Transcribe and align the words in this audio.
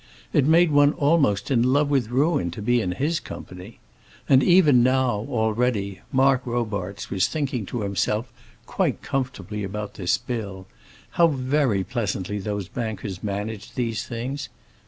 It 0.33 0.47
made 0.47 0.71
one 0.71 0.93
almost 0.93 1.51
in 1.51 1.61
love 1.61 1.91
with 1.91 2.09
ruin 2.09 2.49
to 2.57 2.61
be 2.63 2.81
in 2.81 2.93
his 2.93 3.19
company. 3.19 3.77
And 4.27 4.41
even 4.41 4.81
now, 4.81 5.27
already, 5.29 6.01
Mark 6.11 6.41
Robarts 6.43 7.11
was 7.11 7.27
thinking 7.27 7.67
to 7.67 7.81
himself 7.83 8.33
quite 8.65 9.03
comfortably 9.03 9.63
about 9.63 9.93
this 9.93 10.17
bill; 10.17 10.65
how 11.11 11.27
very 11.27 11.83
pleasantly 11.83 12.39
those 12.39 12.67
bankers 12.67 13.21
managed 13.23 13.75
these 13.75 14.03
things. 14.03 14.49